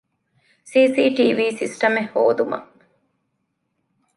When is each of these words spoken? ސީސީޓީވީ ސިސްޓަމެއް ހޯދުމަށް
ސީސީޓީވީ 0.71 1.45
ސިސްޓަމެއް 1.59 2.09
ހޯދުމަށް 2.13 2.69